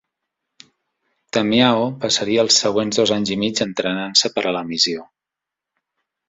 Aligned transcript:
Tamyao 1.37 1.83
passaria 2.05 2.45
els 2.45 2.57
següents 2.63 3.01
dos 3.03 3.13
anys 3.17 3.33
i 3.37 3.37
mig 3.43 3.63
entrenant-se 3.67 4.33
per 4.39 4.45
a 4.47 4.55
la 4.57 4.65
missió. 4.73 5.07